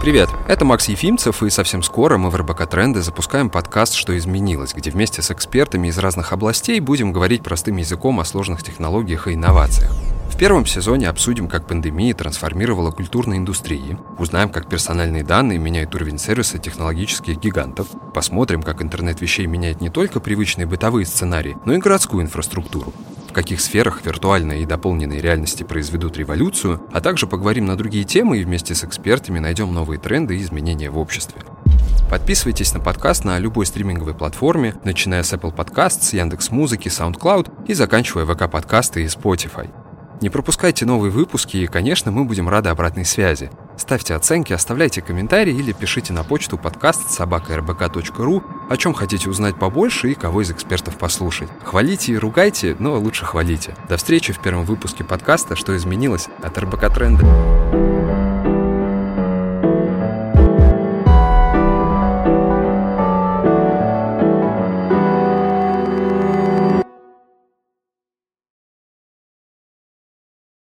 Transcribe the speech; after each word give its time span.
Привет, 0.00 0.30
это 0.48 0.64
Макс 0.64 0.88
Ефимцев, 0.88 1.42
и 1.42 1.50
совсем 1.50 1.82
скоро 1.82 2.16
мы 2.16 2.30
в 2.30 2.34
РБК 2.34 2.66
Тренды 2.66 3.02
запускаем 3.02 3.50
подкаст 3.50 3.92
«Что 3.92 4.16
изменилось», 4.16 4.72
где 4.72 4.90
вместе 4.90 5.20
с 5.20 5.30
экспертами 5.30 5.88
из 5.88 5.98
разных 5.98 6.32
областей 6.32 6.80
будем 6.80 7.12
говорить 7.12 7.42
простым 7.42 7.76
языком 7.76 8.18
о 8.18 8.24
сложных 8.24 8.62
технологиях 8.62 9.28
и 9.28 9.34
инновациях. 9.34 9.92
В 10.30 10.38
первом 10.38 10.64
сезоне 10.64 11.10
обсудим, 11.10 11.48
как 11.48 11.66
пандемия 11.66 12.14
трансформировала 12.14 12.92
культурные 12.92 13.36
индустрии, 13.36 13.98
узнаем, 14.18 14.48
как 14.48 14.70
персональные 14.70 15.22
данные 15.22 15.58
меняют 15.58 15.94
уровень 15.94 16.16
сервиса 16.16 16.56
технологических 16.56 17.38
гигантов, 17.38 17.88
посмотрим, 18.14 18.62
как 18.62 18.80
интернет 18.80 19.20
вещей 19.20 19.44
меняет 19.44 19.82
не 19.82 19.90
только 19.90 20.18
привычные 20.18 20.64
бытовые 20.64 21.04
сценарии, 21.04 21.58
но 21.66 21.74
и 21.74 21.78
городскую 21.78 22.22
инфраструктуру, 22.22 22.94
каких 23.40 23.62
сферах 23.62 24.04
виртуальной 24.04 24.60
и 24.60 24.66
дополненной 24.66 25.18
реальности 25.18 25.62
произведут 25.62 26.18
революцию, 26.18 26.86
а 26.92 27.00
также 27.00 27.26
поговорим 27.26 27.64
на 27.64 27.74
другие 27.74 28.04
темы 28.04 28.36
и 28.36 28.44
вместе 28.44 28.74
с 28.74 28.84
экспертами 28.84 29.38
найдем 29.38 29.72
новые 29.72 29.98
тренды 29.98 30.36
и 30.36 30.42
изменения 30.42 30.90
в 30.90 30.98
обществе. 30.98 31.40
Подписывайтесь 32.10 32.74
на 32.74 32.80
подкаст 32.80 33.24
на 33.24 33.38
любой 33.38 33.64
стриминговой 33.64 34.12
платформе, 34.12 34.74
начиная 34.84 35.22
с 35.22 35.32
Apple 35.32 35.56
Podcasts, 35.56 36.14
Яндекс 36.14 36.50
Музыки, 36.50 36.88
SoundCloud 36.88 37.66
и 37.66 37.72
заканчивая 37.72 38.26
ВК 38.26 38.50
подкасты 38.50 39.04
и 39.04 39.06
Spotify. 39.06 39.70
Не 40.20 40.28
пропускайте 40.28 40.84
новые 40.84 41.10
выпуски 41.10 41.56
и, 41.56 41.66
конечно, 41.66 42.10
мы 42.10 42.24
будем 42.26 42.46
рады 42.46 42.68
обратной 42.68 43.06
связи. 43.06 43.50
Ставьте 43.78 44.14
оценки, 44.14 44.52
оставляйте 44.52 45.00
комментарии 45.00 45.54
или 45.54 45.72
пишите 45.72 46.12
на 46.12 46.24
почту 46.24 46.58
подкаст 46.58 47.10
собака.рбк.ру, 47.10 48.42
о 48.70 48.76
чем 48.76 48.94
хотите 48.94 49.28
узнать 49.28 49.56
побольше 49.56 50.12
и 50.12 50.14
кого 50.14 50.42
из 50.42 50.50
экспертов 50.52 50.96
послушать. 50.96 51.48
Хвалите 51.64 52.12
и 52.12 52.16
ругайте, 52.16 52.76
но 52.78 52.96
лучше 53.00 53.24
хвалите. 53.24 53.74
До 53.88 53.96
встречи 53.96 54.32
в 54.32 54.38
первом 54.38 54.64
выпуске 54.64 55.02
подкаста 55.02 55.56
«Что 55.56 55.76
изменилось» 55.76 56.28
от 56.40 56.56
РБК 56.56 56.94
Тренда. 56.94 57.99